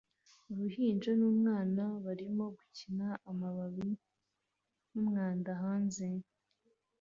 [0.51, 3.89] Uruhinja n'umwana barimo gukina amababi
[4.91, 6.07] n'umwanda hanze